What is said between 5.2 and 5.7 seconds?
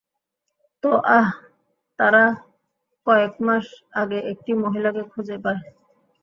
পায়।